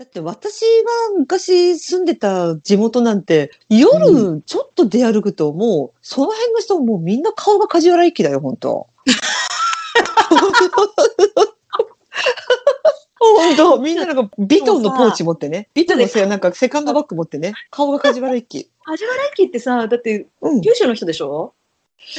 [0.00, 8.86] だって私は昔住んでた地元なんて、夜ちょっと出歩くともう、その辺の人もうみんな顔が梶原一騎だよ、本当
[13.20, 15.68] 本当 みんななんかビトンのポーチ持ってね。
[15.74, 17.52] ビトンのせなんかセカンドバッグ持ってね。
[17.70, 18.70] 顔が梶原一騎。
[18.86, 20.62] 梶原駅ってさ、だってうん。
[20.62, 21.52] 九州の人でしょ？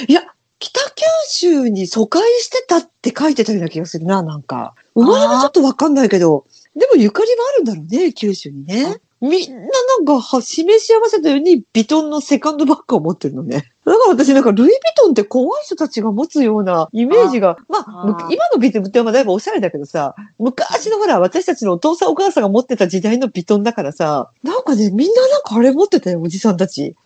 [0.07, 0.21] いや、
[0.59, 4.75] 北九州に疎開してたって書いてたような気がするな、なんか。
[4.93, 9.02] 生まれはちょっとわかんないけど、でもゆかりはあるんだろうね、九州にね。
[9.21, 13.71] みんななんか、は示し合わせたようにビトンのセカンドバッグを持ってるのね。
[13.86, 26.96] だから私なんかルイ・ヴィトンって怖い人たちが持つようなイメージが、まあ、むあー今のビトンはだいぶおしゃれだけどさ、昔のほら、私たちのお父さんお母さんが持ってた時代のビトンだからさ、なんかね、みんななんかあれ持ってたよ、おじさんたち。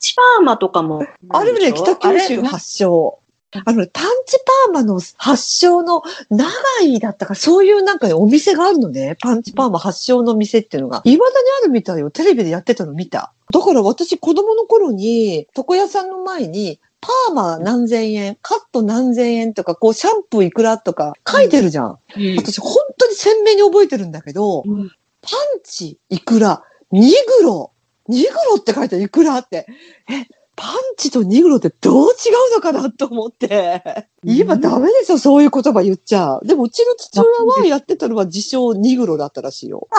[0.00, 1.06] チパーマとかも。
[1.28, 3.20] あれもね、北九州発祥。
[3.52, 6.50] あのね、パンチパーマの発祥の長
[6.82, 9.16] 井だったか、そういうなんかね、お店があるのね。
[9.20, 11.02] パンチパーマ発祥の店っていうのが。
[11.04, 12.10] 未だにあるみたいよ。
[12.10, 13.32] テレビでやってたの見た。
[13.52, 21.86] だから私子供の頃に、床屋さんの前に、パーマ何千円、カット何千円とか、こう、シャンプーいくらとか書いてるじゃん。
[21.88, 24.90] うん私本当に鮮明に覚えてるんだけど、うん
[25.22, 26.62] パンチ、いくら、
[26.92, 27.72] ニグロ、
[28.08, 29.66] ニグロって書いてある、いくらって。
[30.08, 32.08] え、パンチとニグロってどう違
[32.52, 34.08] うのかなと思って。
[34.24, 36.46] 今ダメでしょ、そういう言葉言っちゃう。
[36.46, 39.88] でもうちの父親はやってたのは自称ニグロだったらしいよ。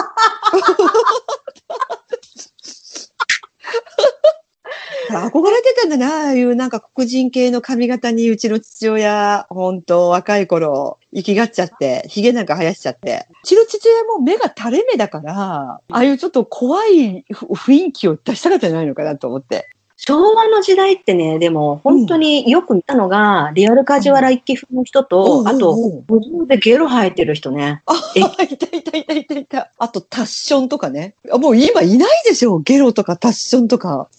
[5.09, 13.27] 憧れてたんだな、ああいうなんか黒人系の髪型にうちの父親、本当若い頃、生きがっちゃって、髭なんか生やしちゃって。
[13.43, 19.67] うちの父親も目が垂れ目だから、ああいうちょっと怖いふ雰囲気を出したかったんじゃないのかなと思って。
[20.03, 27.83] 昭和の時代ってね、でも本当によく見たのが、リアル梶原一騎風の人と、あと、おうおうおう途中でゲロ生えてる人ね。
[27.85, 29.71] あ、いたいたいたいたいた。
[29.77, 31.13] あと、タッションとかね。
[31.31, 34.09] あもう今いないでしょゲロとかタッションとか。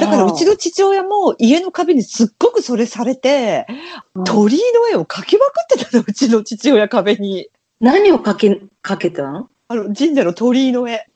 [0.00, 3.66] だからうちの父親も家の壁にすっごくそれされて、
[4.14, 7.48] うん鳥居の絵を描きまくってたの、うちの父親壁に。
[7.80, 11.08] 何をかけ、かけたのあの、神社の鳥居の絵。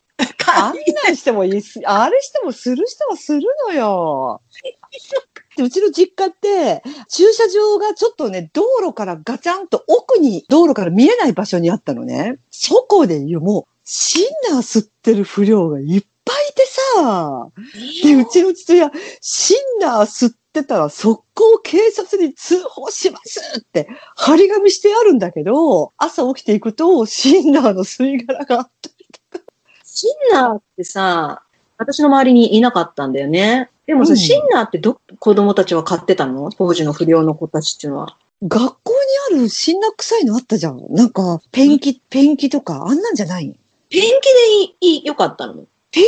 [0.47, 0.75] あん
[1.05, 4.41] なんしてもいいす、あれしてもする人はするのよ。
[5.57, 12.39] で うちの実家って、駐車場がちょっとね、道路からガチャンと奥に、道路から見えない場所にあったのね。
[12.51, 17.49] そこで言う、もう、シンナー吸ってる不良がいっぱいいてさ、
[18.05, 18.91] で、うちの父親、
[19.21, 28.98] シンナー吸ってたら速攻警察に通報しますって張り紙してあるんだけど、朝起きていくと、シンナーの吸い殻があった。
[29.99, 31.43] シンナーってさ、
[31.77, 33.69] 私の周りにいなかったんだよね。
[33.87, 36.51] でもさ、うんシンナーってど、子供たちは買ってたの？
[36.51, 38.17] 当時の不良の子たちっていうのは。
[38.43, 38.93] 学校
[39.33, 40.81] にあるシンナー臭いのあったじゃん。
[40.91, 43.59] なんか、ペンキ、ペンキとか、あんなんじゃない？
[43.91, 44.09] ペンキで
[44.87, 46.07] いい、いい、よかったのペンキで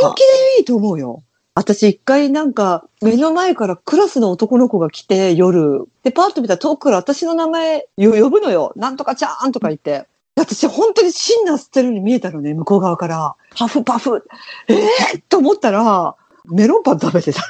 [0.59, 1.25] いいと思うよ。
[1.55, 5.89] 私一回なんか目の前からクラスの男の子が来て夜。
[6.05, 8.73] で、パーッと見たら遠くから私の名前よ呼ぶのよ。
[8.77, 10.07] なんとかちゃーんとか言って。
[10.41, 13.35] 私本当にシンナー吸ってるように見えたのね、向こう側から。
[13.55, 14.27] パフパフ。
[14.69, 17.43] ええー、と思ったら、メロンパン食べてた。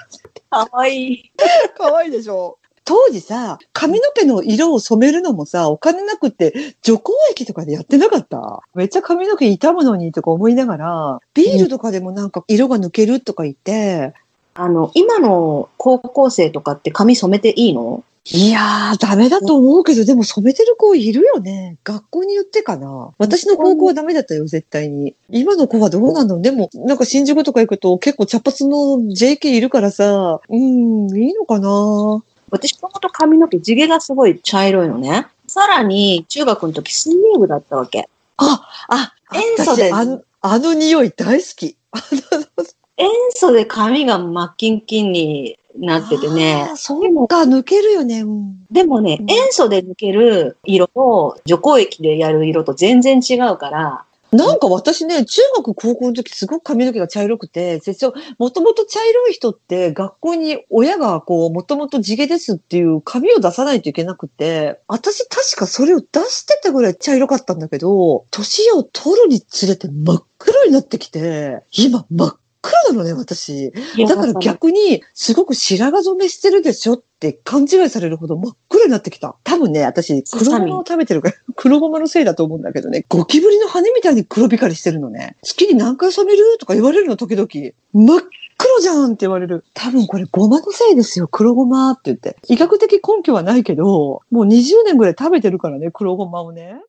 [0.51, 1.33] かわいい。
[1.78, 8.62] 可愛いでしょ当時さ、髪の毛の色を染めるのもさ、お金なくって除光液とかでやってなかった？
[8.75, 14.15] めっちゃ髪の毛傷むのにとか思いながら、ビールとかでもなんか色が抜けるとか言って、
[14.55, 18.03] あの、今の高校生とかって髪染めていいの？
[18.26, 21.78] いやー、ダメだと思うけど、でも染めてる子いるよね。
[21.82, 23.12] 学校によってかな。
[23.19, 25.14] 私の高校はダメだったよ、絶対に。
[25.31, 26.42] 今の子はどうなの？
[26.42, 32.22] でも、なんか新宿とか行くと結構茶髪の JK いるからさ、うん、いいのかな？
[32.50, 35.26] 私、もともと髪の毛、地毛がすごい茶色いのね。
[35.47, 38.09] さらに、中学の時、水泳部だったわけ。
[38.36, 41.76] あ、あ、塩素で私あの、あの匂い大好き。
[42.98, 46.70] 塩素で髪が真っキンキンになっててね。
[46.76, 48.20] そうか、抜けるよね。
[48.20, 48.66] うん。
[48.70, 73.72] でもねう、ん塩素で抜ける色と除光液でやる色と全然違うから、なんか私ね、中学高校の時すごく髪の毛が茶色くて、絶対もともと茶色い人って学校に親がこう、もともと地毛ですっていう髪を出さないといけなくて、私確かそれを出してたぐらい茶色かったんだけど、年を取るにつれて真っ黒になってきて、今真っ黒なのね、私。
[74.09, 79.36] だから逆に、すごく白髪染めしてるでしょって勘違いされるほど真っ黒になってきた。
[79.45, 85.36] 多分ね、私、黒ごまを食べてるから、 黒ごまのせいだと思うんだけどね、ゴキブリの羽みたいに黒光りしてるのね。
[85.42, 87.48] 月に何回染めるとか言われるの、時々。
[87.92, 88.22] 真っ
[88.59, 89.65] 黒じゃんって言われる。
[89.72, 92.36] 多分これごまのせいですよ、黒ごまって言って。
[92.48, 96.83] 医学的根拠はないけど、もう20年ぐらい食べてるからね、黒ごまをね。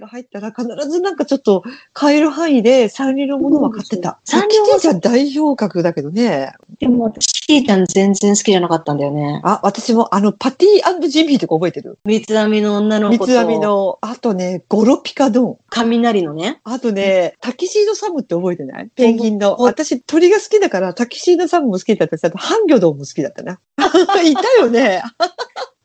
[0.00, 4.20] が入ったら必ずなんかちょっと買える範囲でサンリオのものは買ってた。
[4.24, 6.52] サンリオキティちゃん代表格だけどね。
[6.78, 9.40] でも私、キーちゃん全然好きじゃなかったんだよね。
[9.42, 11.98] あ、私もあの、パティジミーとか覚えてる？
[12.04, 13.26] 三つ編みの女の子と。
[13.26, 15.58] 三つ編みの、あとね、ゴロピカドン。
[15.70, 16.60] 雷のね。
[16.64, 18.88] あとね、タキシードサムって覚えてない？
[18.94, 19.56] ペンギンの。
[19.58, 23.60] 私、鳥が好きだから、タキシードサムも好きだったし、あと、ハンギョドンも好きだったな。
[24.22, 25.02] いたよね。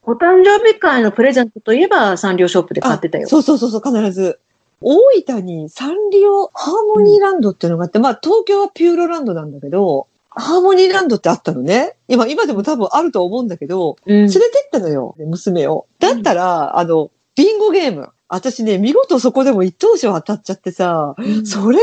[0.05, 3.27] お誕生日会のプレゼントといえば、サンリオショップで買ってたよ。
[3.27, 4.39] そうそうそうそう、必ず。
[4.81, 11.95] 大分にサンリオハーモニーランドっていうのがあって、まあ東京はピューロランドなんだけど、ハーモニーランドってあったのね。
[12.09, 15.85] 今、今でも多分あると思うんだけど、うん連れてったのよ、娘を。
[15.99, 18.09] だったら、あの、ビンゴゲーム。
[18.27, 21.79] 私ね、見事そこでも一等賞当たっちゃってさ、うんそれがね、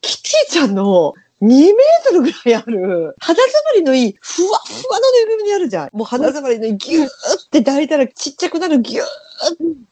[0.00, 1.12] キティちゃんの
[1.42, 1.74] 2メー
[2.06, 5.88] トルぐらいある、肌触りのいい、ふわふわのぬいぐるみあるじゃん。
[5.92, 7.08] もう肌触りのいい、ギューっ
[7.50, 9.06] て抱いたらちっちゃくなる、ギューっ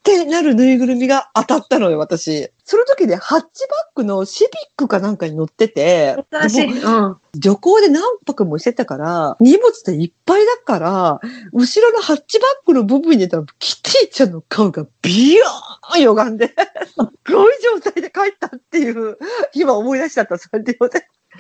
[0.05, 2.51] てなるぬいぐるみが当たったのよ、私。
[2.65, 6.25] その時ね、ハッチバックのシビックかなんかに乗ってて、
[6.85, 7.17] うん。
[7.35, 11.21] 旅行で何泊もしてたから、荷物でいっぱいだから、
[11.53, 16.47] 後ろのハッチバックの部分に出たら、キティちゃんの顔がビヨーン歪んで、
[16.87, 19.19] すっごい状態で帰ったっていう、
[19.55, 20.79] 今思い出しちゃった、それで。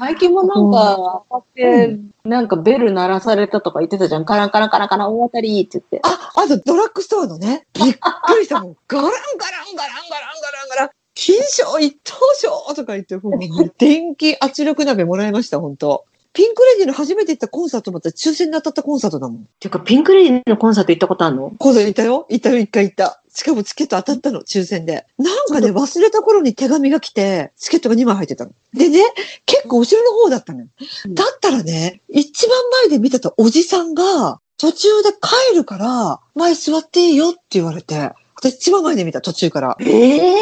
[0.00, 4.24] 最近もなんか、当たって、なんかベル鳴らされたとか言ってたじゃん。
[4.24, 6.00] カランカランカランカラン大当たりって言って。
[6.02, 8.76] あ、あとドラッグストアのね、 びっくりしたもん。
[8.88, 10.90] ガランガランガランガランガランガラン。
[11.12, 19.48] 金賞一等賞とか言って、もうね電気圧力鍋もらいました、本当ピンクレディの初めて行ったコンサートもった抽選に当たったコンサートだもん。
[19.58, 21.50] ていうか、ピンクレディのコンサート行ったことあるの？
[21.58, 23.20] コンサート行ったよ行ったよ、一回行った。
[23.32, 25.06] しかもチケット当たったの、抽選で。
[25.18, 28.52] なんかね、忘れた頃に手紙が来て、チケットが2枚入ってたの。
[28.74, 29.00] でね、
[29.46, 30.66] 結構後ろの方だったのよ。
[31.06, 39.76] うんだったらね、一番前で見てたおじさんが、途中で帰るから、前座っていいよって言われて、私一番前で見た、途中から。
[39.80, 40.36] ええ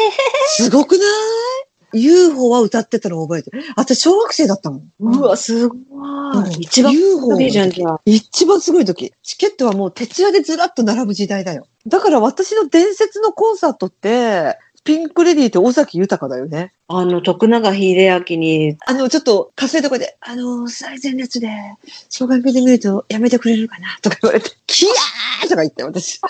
[0.49, 1.07] すごくない？
[1.93, 3.63] ?UFO は歌ってたの覚えてる。
[3.75, 4.91] 私小学生だったもん。
[4.99, 5.77] うわ、すごい。
[5.79, 8.01] うん一番 UFO いいじゃん、じゃあ。
[8.05, 9.13] 一番すごい時。
[9.23, 11.67] チケットはもう徹夜でずらっと並ぶ時代だよ。
[11.87, 16.73] だから私の伝説のコンサートって、ピンクレディーと尾崎豊だよね。
[16.87, 21.49] あの、徳永秀明に、あの、ちょっと、火星とかで、あの、最前列で、
[22.09, 26.21] 障害目で見るとやめてくれるかなとか言われて、キヤーとか言って、私。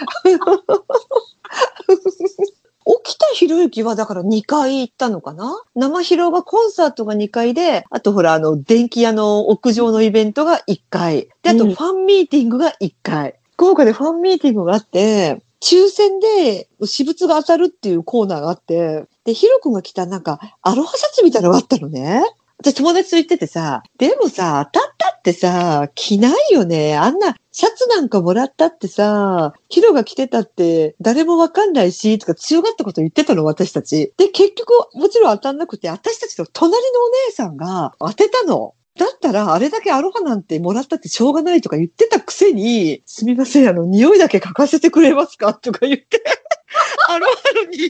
[2.91, 5.61] 沖田博之はだから2回行ったのかな？
[5.75, 11.29] 生広がコンサートが2回で、あとほら、あの、電気屋の屋上のイベントが1回。
[11.43, 13.35] で、あとうんファンミーティングが1回。
[13.53, 22.23] 福岡でファンミーティングがあって、抽選で私物が当たるっていうコーナーがあって、で、ヒロ君が来たなんか、アロハシャツみたいなのがあったのね。
[22.57, 26.95] 私友達と言っててさ、でもさ、当たったってさ、着ないよね。
[26.97, 34.13] あんな、シャツなんかもらったってさ、ヒロが着てたって誰もわかんないし、とか強がったこと言ってたの、私たち。
[34.17, 38.75] で、結局、もちろん当たんなくて、私たちの隣のお姉さんが当てたの。
[38.97, 45.53] だったら、あれだけアロハなんてもらったってしょうがないとか言ってたくせに、すみません、あの、匂いだけ嗅かせてくれますか？
[45.53, 46.23] とか言って、
[47.07, 47.89] アロハの匂いを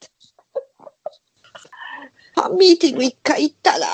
[0.00, 0.12] で。
[2.34, 3.86] ファンミーティング一回行ったら、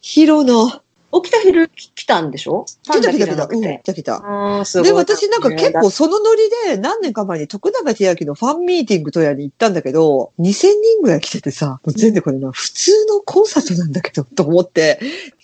[0.00, 0.70] ヒロの、
[1.16, 2.66] 沖田博之来たんでしょ？
[2.82, 4.16] 来た来た来た、うん、来た来た。
[4.16, 4.88] あーすごい。
[4.88, 10.72] で、私なんか結構そのノリで何年か前に徳永千明のファンミーティングとやに行ったんだけど、2000人
[11.02, 14.98] ぐらい来ててさ、もう全然これな、普通のコンサートなんだけど、 と思って。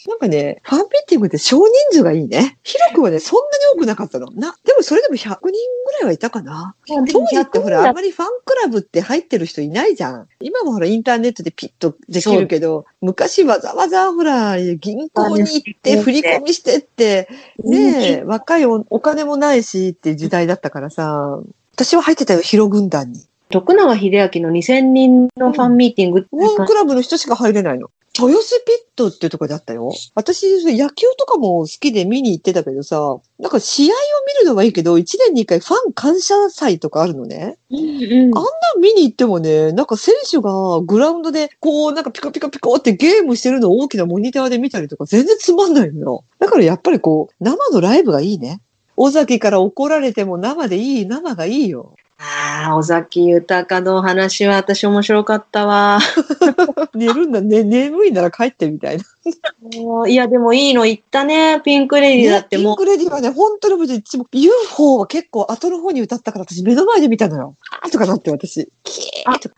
[0.09, 2.59] なんかね、ファンミーティングって少人数がいいね。
[2.63, 4.31] 広くはね、そんなに多くなかったの。
[4.33, 5.51] な、でもそれでも100人ぐ
[5.93, 6.75] らいはいたかな。
[6.89, 10.29] 当時ってほら、あんまりファンクラブって入ってる人いないじゃん。
[10.41, 17.29] 今もほら、インターネットでピッとできるけど、昔わざわざほら、銀行に行って振り込みしてって、
[17.65, 21.41] ねえ、若いおお金もないしっていう時代だったからさ、
[21.75, 23.25] 私は入ってたよ、ヒロ軍団に。
[23.49, 27.91] 徳永秀明の2000人のファンミーティングってファンクラブの人しか入れないの。
[28.27, 29.93] 豊洲ピットっていうところだったよ。
[30.15, 33.97] 私、野球とかも好きで見に行ってたけどさ、なんか試合を
[34.39, 37.59] 見るのはいいけど、1年に1回ファン感謝祭とかあるのね。
[37.71, 46.25] うんうんあんなん見に行ってもね、なんか選手がグラウンドでこうなんかピコピコピコってゲームしてるのを大きなモニターで見たりとか全然つまんないのよ。
[46.39, 48.61] だからやっぱりこう、生のライブがいいね。
[48.97, 51.95] 尾崎から怒られても生でいい、生がいいよ。
[52.23, 56.01] ああ、尾崎豊の話は私面白かったわ。
[56.95, 59.05] 寝るんだ、ね、眠いなら帰ってみたいな。
[60.07, 61.63] いや、でもいいの言ったね。
[61.65, 67.55] ピンクレディーだってもねピンクレディはね、本当に別にいつも UFO は結構後の方に歌ったから私目の前で見たのよ。
[67.83, 68.69] あーとかなって私。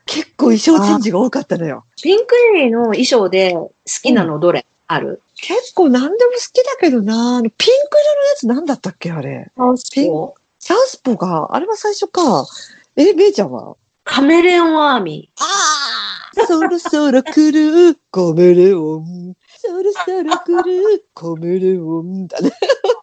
[0.07, 1.85] 結構衣装チェンジが多かったのよ。
[1.99, 3.71] う、ピンクレディーの衣装で好
[4.03, 5.21] きなのどれ、ある？
[5.37, 7.71] 結構何でも好きだけどなピンク色の
[8.29, 9.51] やつ何だったっけあれ。
[9.93, 10.13] ピン
[10.63, 12.47] サウスポーが、あれは最初か。
[12.95, 13.77] え、ベイちゃんは？
[14.05, 15.43] カメレオンアーミー。
[15.43, 15.45] あ
[16.41, 19.35] あそろそろ来るカメレオン。
[19.59, 22.53] そろそろ来るカメレオンだね。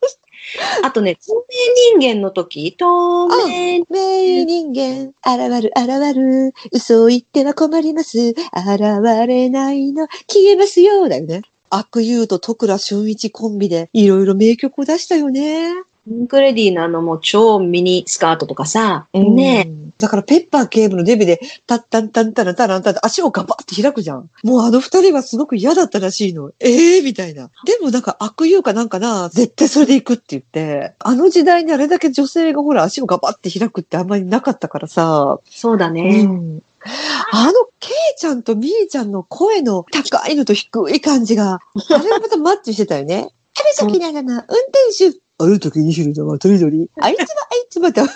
[0.83, 1.45] あとね、透
[1.91, 8.17] 明人間の時、透明名人間、現る現る、嘘を言っては困ります。
[8.29, 8.37] 現
[9.27, 11.41] れないの、消えますよ、だよね。
[11.69, 15.73] 悪友と徳倉俊一コンビでいろいろ名曲を出したよね。
[16.09, 19.91] ピンクレディーのあのもう超ミニスカートとかさ、ねえ。
[19.99, 24.27] だからペッパー警部のデビューで、タッタンタンタラタランタンって足をガバって開くじゃん。
[24.43, 26.51] もうあの二人はすごく嫌だったらしいの。
[26.59, 27.51] ええー、みたいな。
[27.65, 35.39] でもなんか悪友かなんかな、絶対それで行くって言って、あの時代にあれだけ女性がほら足をガバって開くってあんまりなかったからさ。
[35.45, 36.25] そうだね。
[36.25, 36.63] うん
[37.31, 37.51] あの、
[37.81, 43.27] ケイちゃんとミーちゃんの声の高いのと低い感じが、あれがまたマッチしてたよね。
[43.77, 44.47] ある時ながら運転
[44.97, 45.19] 手。
[45.39, 46.89] ある時に昼だわ、とりどり。
[46.99, 48.03] あいつはあいつまた。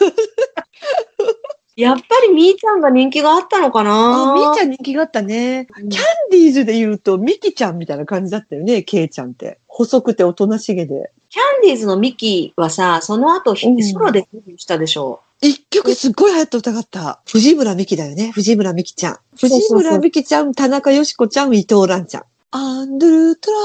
[1.75, 4.33] やっぱりみーちゃんが人気があったのかな？
[4.33, 5.67] あ、みーちゃん人気があったね。
[5.75, 5.89] キャン
[6.29, 9.57] ディーズで言うと、ミキちゃんみたいな感じだったよね、ケイちゃんって。
[9.67, 11.11] 細くておとなしげで。
[11.29, 15.21] キャンディーズのミキはさ、その後、うんソロでデビューしたでしょ。
[15.41, 17.21] 一曲すっごい流行った歌があった。
[17.25, 18.31] 藤村美希だよね。
[18.33, 19.17] 藤村美希ちゃん。
[19.35, 22.23] 藤村美希ちゃん、田中よし子ちゃん、伊藤蘭ちゃん。
[22.55, 23.57] アンドゥルトラ、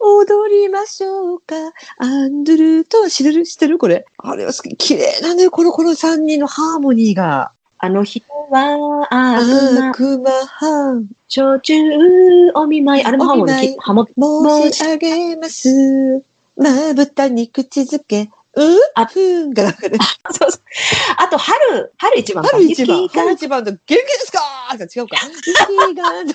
[0.00, 1.54] 踊りましょうか。
[1.98, 3.46] アンドゥルトラ、知ってる？
[3.46, 3.78] 知ってる？
[3.78, 4.04] これ。
[4.18, 4.76] あれは好き。
[4.76, 7.52] 綺麗なのよ、この、この三人のハーモニーが。
[7.78, 13.04] あの人は、悪魔、悪魔ハ焼酎、お見舞い。
[13.04, 16.24] あれもハモお見舞いに、ハモ、申し上げます。
[16.56, 18.28] まぶたに口づけ。
[18.54, 18.64] う？
[18.64, 19.98] んあふんが流れ
[20.32, 20.62] そうそう。
[21.16, 22.50] あと、春、春一番か。
[22.50, 25.16] 春一番、春一番の元気ですかーか違うか。
[25.46, 26.34] 雪が、雪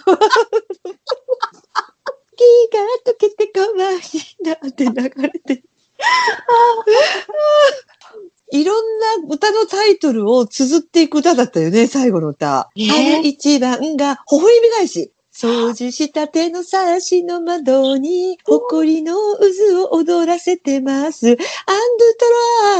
[3.06, 4.02] が溶けて可愛い
[4.44, 5.64] なって流れて。
[8.52, 12.70] いろんな歌のタイトルを綴っていく歌だったよね、最後の歌。
[12.76, 15.12] ね春一番が、微笑み返し。
[15.40, 21.28] 掃除した手の差しの窓に、埃の渦を踊らせてます。
[21.28, 21.46] アンドゥト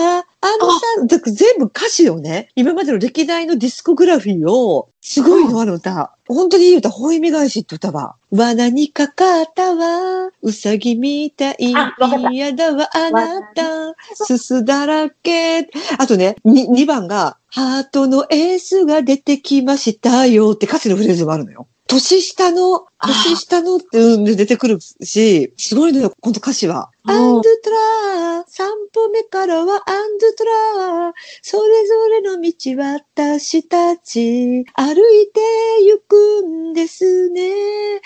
[0.02, 6.16] ラー、あのさ、だから全部歌詞をね、今までの歴代のディスコグラフィーを、すごいのあの歌。
[6.28, 8.16] 本当にいい歌、微笑み返しって歌は。
[8.32, 11.76] 罠にかかったわ、うさぎみたい
[12.32, 15.70] 嫌だわ、あなた、すすだらけ。
[16.00, 21.68] あとね、に2番が、ハートのエースが出てきましたよって歌詞のフレーズもあるのよ。
[21.88, 26.90] 年下の、あ年下のってうんで出てくるし、すごいのよ、この歌詞は。
[27.06, 34.92] うんアンドゥトラー、散歩目からはアンドゥトラー、それぞれの道私たち、歩
[35.22, 35.40] いて
[35.86, 37.42] 行くんですね。
[37.44, 38.02] え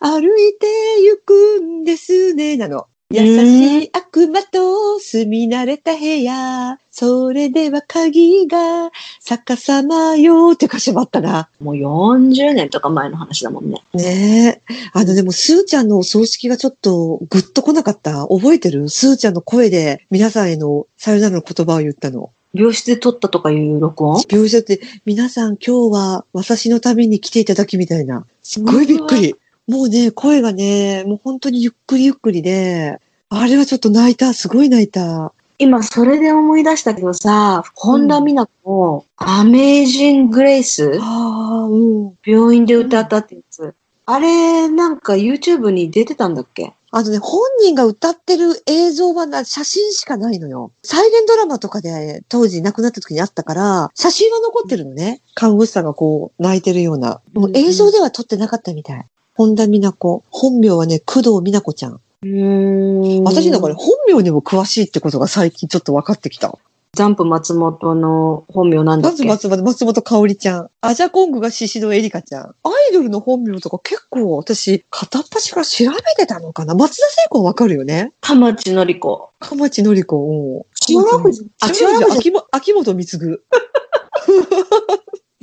[0.00, 0.66] ー、歩いて
[1.02, 2.86] 行くんですね、なの。
[3.12, 6.78] 優しい悪魔と住み慣れた部屋。
[6.90, 8.90] それでは鍵が
[9.20, 11.48] 逆さまよって歌詞もあったな。
[11.60, 13.82] もう40年とか前の話だもんね。
[13.94, 14.74] ねえ。
[14.92, 18.26] あのでも、スーちゃんのお葬式がちょっとグッと来なかった？
[18.28, 18.88] 覚えてる？
[18.88, 22.30] スーちゃんの声で皆さんへのさよならの言葉を言ったの。
[22.54, 24.22] 病室で撮ったとかいう録音？
[24.30, 28.26] 病室って、皆さん今日は私のために来ていただきみたいな。
[28.42, 29.36] すっごいびっくり。
[29.68, 34.34] もうね、声がね、もう本当にゆっくりゆっくりで、あれはちょっと泣いた。
[34.34, 35.32] すごい泣いた。
[35.58, 42.14] 今それで思い出したけどさ、本田美奈子のアメージング・グレイスああ、うん。
[42.24, 43.74] 病院で歌ったってやつ。
[44.04, 46.72] あれ、なんか YouTube に出てたんだっけ？
[46.90, 50.72] あのね、本人が歌ってる映像はな、写真しかないのよ。
[50.82, 55.22] 再現ドラマとかで当時亡くなった時にあったから、写真は残ってるのね。
[55.34, 57.22] 看護師さんがこう泣いてるような。
[57.32, 59.06] もう映像では撮ってなかったみたい。
[59.34, 60.24] 本田美奈子。
[60.30, 61.92] 本名はね、工藤美奈子ちゃん。
[61.94, 63.24] うーん。
[63.24, 66.58] 私なんかね、本名にも詳しいってことが最近ちょっと分かってきた。
[66.94, 69.22] ジャンプ松本の本名なんだまっけ？
[69.22, 70.70] ず松本、松本香織ちゃん。
[70.82, 72.44] アジャコングがシシドエリカちゃん。
[72.44, 79.30] アイドルの本名とか結構私、片っ端から調べてたのかな松田聖子はわかるよね田町のり子。
[79.40, 80.66] かちのり子。
[80.74, 83.42] 千代あ、あ、千代秋元秋元貢。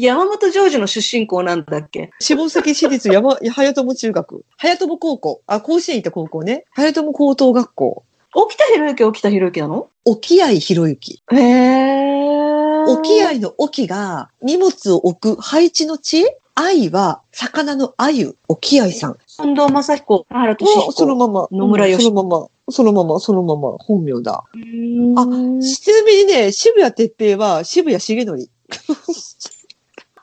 [0.01, 2.09] 山本譲二の出身校なんだっけ？
[2.21, 4.45] 下関市立山、 早友中学。
[4.57, 5.41] 早友高校。
[5.45, 6.63] あ、甲子園行った高校ね。
[6.73, 8.03] 早友高等学校。
[8.33, 9.87] 沖田博之沖田博之なの？
[10.05, 11.21] 沖合博之。
[11.33, 12.89] へー。
[12.89, 16.23] 沖合の沖が荷物を置く配置の地？
[16.55, 18.35] 愛は魚の鮎。
[18.47, 19.17] 沖合さん。
[19.27, 21.27] 近藤正彦、田原俊おその彦。
[21.27, 21.47] まま。
[21.51, 22.47] 野村義そのまま。
[22.71, 24.43] そのまま、そのまま、本名だ。
[24.53, 28.49] うーんちなみにね、渋谷哲平は渋谷重則。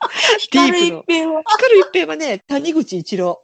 [0.51, 1.43] 光一平は。
[1.45, 3.41] 光る一平はね、谷口一郎。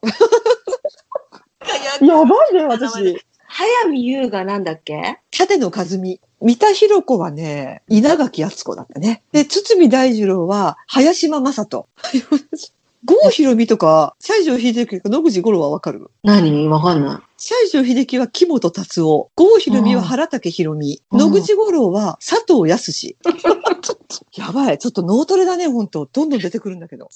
[2.02, 3.18] やばいね、私。
[3.48, 5.20] 早見優がなんだっけ？
[5.38, 6.20] 立野和美。
[6.42, 9.24] 三田寛子はね、稲垣敦子だったね。
[9.32, 11.88] で、堤大二郎は、林間正人。
[13.06, 16.10] 郷ひろみとか、西城秀樹とか野口五郎はわかる？
[16.24, 16.68] 何？
[16.70, 17.20] わかんない。
[17.38, 19.30] 西城秀樹は木本達夫。
[19.36, 21.02] 郷ひろみは原武宏美。
[21.12, 22.92] うん野口五郎は佐藤康。
[24.38, 24.78] やばい。
[24.78, 26.08] ちょっと脳トレだね、ほんと。
[26.12, 27.10] どんどん出てくるんだけど。